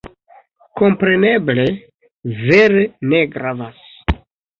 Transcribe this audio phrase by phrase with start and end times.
[0.79, 1.65] Kompreneble,
[2.39, 3.85] vere ne gravas.